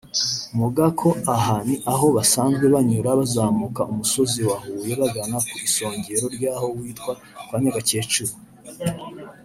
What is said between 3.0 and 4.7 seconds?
bazamuka umusozi wa